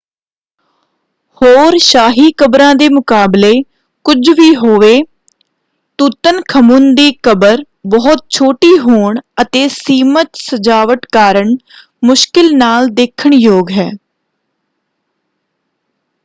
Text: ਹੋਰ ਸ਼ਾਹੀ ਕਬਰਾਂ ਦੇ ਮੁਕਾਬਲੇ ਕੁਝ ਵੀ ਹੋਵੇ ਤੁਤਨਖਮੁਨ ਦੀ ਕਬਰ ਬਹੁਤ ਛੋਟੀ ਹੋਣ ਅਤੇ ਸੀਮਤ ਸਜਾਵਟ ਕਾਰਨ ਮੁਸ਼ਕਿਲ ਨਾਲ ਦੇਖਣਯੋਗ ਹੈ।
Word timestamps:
ਹੋਰ 1.41 1.77
ਸ਼ਾਹੀ 1.77 2.31
ਕਬਰਾਂ 2.37 2.73
ਦੇ 2.75 2.87
ਮੁਕਾਬਲੇ 2.89 3.51
ਕੁਝ 4.05 4.29
ਵੀ 4.29 4.55
ਹੋਵੇ 4.55 4.93
ਤੁਤਨਖਮੁਨ 5.99 6.93
ਦੀ 6.95 7.11
ਕਬਰ 7.23 7.63
ਬਹੁਤ 7.87 8.25
ਛੋਟੀ 8.29 8.77
ਹੋਣ 8.79 9.19
ਅਤੇ 9.41 9.67
ਸੀਮਤ 9.71 10.29
ਸਜਾਵਟ 10.41 11.05
ਕਾਰਨ 11.11 11.55
ਮੁਸ਼ਕਿਲ 12.03 12.55
ਨਾਲ 12.57 12.87
ਦੇਖਣਯੋਗ 12.93 13.71
ਹੈ। 13.71 13.89